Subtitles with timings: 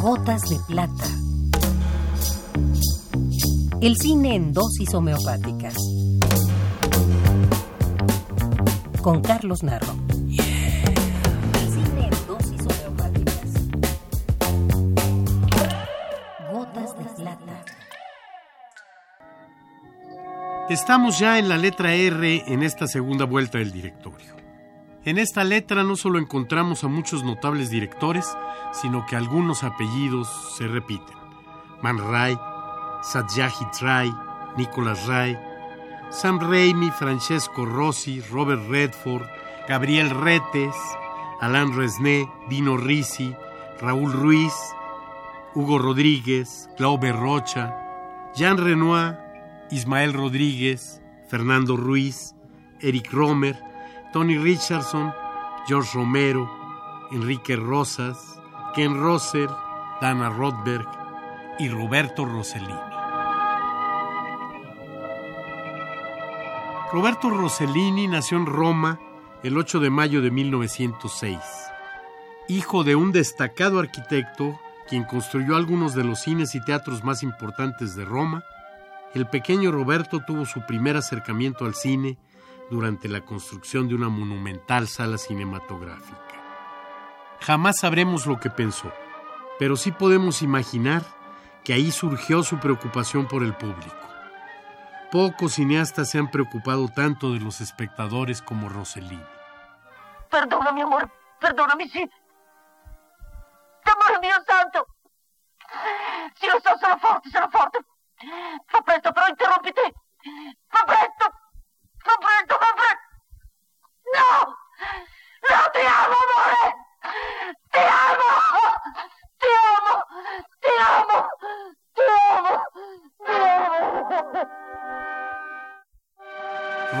[0.00, 1.04] Gotas de plata.
[3.80, 5.74] El cine en dosis homeopáticas.
[9.02, 9.94] Con Carlos Narro.
[10.28, 13.50] El cine en dosis homeopáticas.
[16.52, 17.64] Gotas de plata.
[20.68, 24.43] Estamos ya en la letra R en esta segunda vuelta del directorio.
[25.06, 28.26] En esta letra no solo encontramos a muchos notables directores,
[28.72, 31.14] sino que algunos apellidos se repiten.
[31.82, 32.38] Man Ray,
[33.02, 34.10] Satyajit Ray,
[34.56, 35.36] Nicolas Ray,
[36.08, 39.26] Sam Raimi, Francesco Rossi, Robert Redford,
[39.68, 40.74] Gabriel Retes,
[41.42, 43.34] Alain Resné, Dino Risi,
[43.80, 44.54] Raúl Ruiz,
[45.54, 47.76] Hugo Rodríguez, Glaube Rocha,
[48.34, 49.18] Jean Renoir,
[49.70, 52.34] Ismael Rodríguez, Fernando Ruiz,
[52.80, 53.73] Eric Romer,
[54.14, 55.12] Tony Richardson,
[55.66, 56.48] George Romero,
[57.10, 58.40] Enrique Rosas,
[58.72, 59.50] Ken Rosser,
[60.00, 60.86] Dana Rothberg
[61.58, 62.78] y Roberto Rossellini.
[66.92, 69.00] Roberto Rossellini nació en Roma
[69.42, 71.40] el 8 de mayo de 1906.
[72.46, 77.96] Hijo de un destacado arquitecto, quien construyó algunos de los cines y teatros más importantes
[77.96, 78.44] de Roma,
[79.12, 82.16] el pequeño Roberto tuvo su primer acercamiento al cine
[82.70, 86.18] durante la construcción de una monumental sala cinematográfica.
[87.40, 88.92] Jamás sabremos lo que pensó,
[89.58, 91.02] pero sí podemos imaginar
[91.62, 93.96] que ahí surgió su preocupación por el público.
[95.10, 99.24] Pocos cineastas se han preocupado tanto de los espectadores como Rossellini.
[100.30, 102.10] Perdona, mi amor, perdonami, sì.
[103.84, 104.86] Amore mio santo!
[106.34, 107.84] Sì, lo so, sono forte, sono forte.
[108.66, 109.24] Fa presto, però.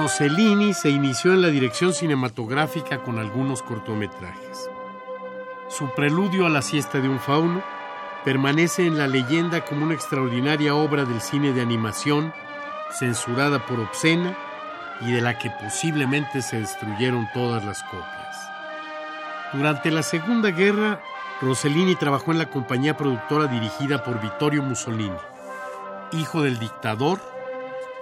[0.00, 4.70] Rossellini se inició en la dirección cinematográfica con algunos cortometrajes.
[5.68, 7.62] Su preludio a la siesta de un fauno
[8.24, 12.32] permanece en la leyenda como una extraordinaria obra del cine de animación,
[12.98, 14.38] censurada por obscena
[15.02, 18.50] y de la que posiblemente se destruyeron todas las copias.
[19.52, 21.02] Durante la Segunda Guerra,
[21.42, 25.18] Rossellini trabajó en la compañía productora dirigida por Vittorio Mussolini,
[26.12, 27.20] hijo del dictador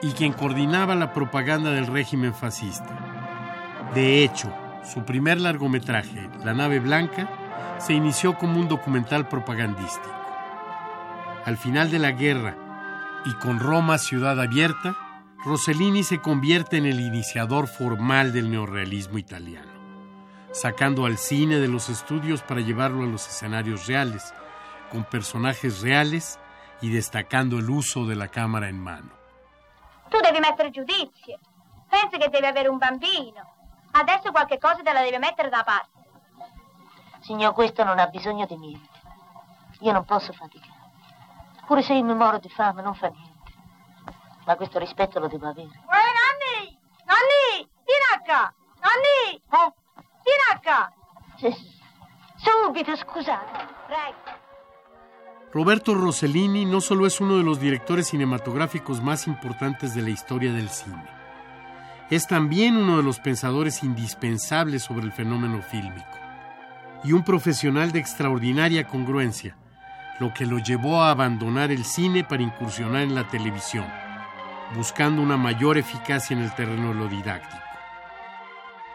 [0.00, 3.88] y quien coordinaba la propaganda del régimen fascista.
[3.94, 4.52] De hecho,
[4.84, 7.28] su primer largometraje, La nave blanca,
[7.78, 10.14] se inició como un documental propagandístico.
[11.44, 12.56] Al final de la guerra
[13.24, 14.96] y con Roma ciudad abierta,
[15.44, 19.70] Rossellini se convierte en el iniciador formal del neorrealismo italiano,
[20.52, 24.34] sacando al cine de los estudios para llevarlo a los escenarios reales,
[24.90, 26.38] con personajes reales
[26.80, 29.17] y destacando el uso de la cámara en mano.
[30.28, 31.38] Devi mettere giudizio.
[31.88, 33.54] Pensi che devi avere un bambino.
[33.92, 35.88] Adesso qualche cosa te la devi mettere da parte.
[37.20, 39.00] Signor, questo non ha bisogno di niente.
[39.80, 40.90] Io non posso faticare.
[41.64, 43.52] Pure se io mi muoro di fame, non fa niente.
[44.44, 45.68] Ma questo rispetto lo devo avere.
[45.68, 46.78] Ehi, Nanni!
[47.06, 47.70] Nanni!
[47.86, 48.52] Tiracca!
[48.80, 49.42] Nanni!
[49.48, 49.72] Eh?
[50.24, 50.92] Tiracca!
[51.36, 51.56] Sì,
[52.36, 53.66] Subito, scusate.
[53.86, 54.37] Prego.
[55.52, 60.52] Roberto Rossellini no solo es uno de los directores cinematográficos más importantes de la historia
[60.52, 61.04] del cine,
[62.10, 66.18] es también uno de los pensadores indispensables sobre el fenómeno fílmico
[67.02, 69.56] y un profesional de extraordinaria congruencia,
[70.20, 73.86] lo que lo llevó a abandonar el cine para incursionar en la televisión,
[74.74, 77.62] buscando una mayor eficacia en el terreno de lo didáctico.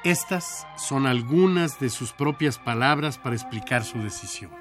[0.03, 4.51] Estas son algunas de sus propias palabras para explicar su decisión.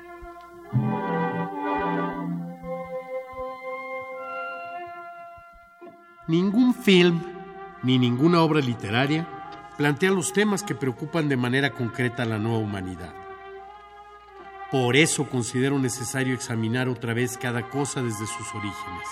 [6.28, 7.20] Ningún film
[7.82, 9.26] ni ninguna obra literaria
[9.76, 13.12] plantea los temas que preocupan de manera concreta a la nueva humanidad.
[14.70, 19.08] Por eso considero necesario examinar otra vez cada cosa desde sus orígenes.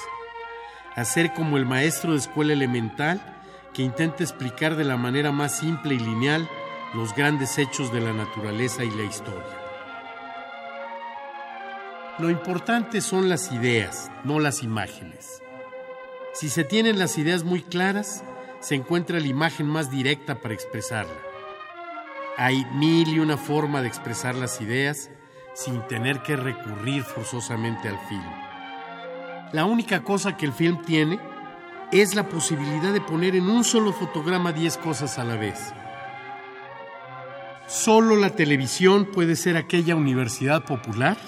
[0.94, 3.20] Hacer como el maestro de escuela elemental
[3.74, 6.48] que intenta explicar de la manera más simple y lineal
[6.94, 9.58] los grandes hechos de la naturaleza y la historia.
[12.20, 15.42] Lo importante son las ideas, no las imágenes.
[16.40, 18.24] Si se tienen las ideas muy claras,
[18.60, 21.12] se encuentra la imagen más directa para expresarla.
[22.38, 25.10] Hay mil y una forma de expresar las ideas
[25.52, 28.24] sin tener que recurrir forzosamente al film.
[29.52, 31.20] La única cosa que el film tiene
[31.92, 35.74] es la posibilidad de poner en un solo fotograma 10 cosas a la vez.
[37.66, 41.18] Solo la televisión puede ser aquella universidad popular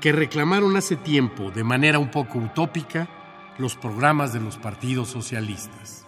[0.00, 3.10] que reclamaron hace tiempo, de manera un poco utópica,
[3.58, 6.04] los programas de los partidos socialistas.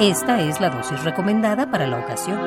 [0.00, 2.38] Esta es la dosis recomendada para la ocasión.